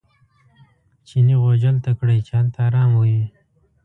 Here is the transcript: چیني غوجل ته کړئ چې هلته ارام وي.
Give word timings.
چیني 1.07 1.35
غوجل 1.41 1.75
ته 1.85 1.91
کړئ 1.99 2.19
چې 2.27 2.33
هلته 2.39 2.59
ارام 2.67 2.91
وي. 3.01 3.21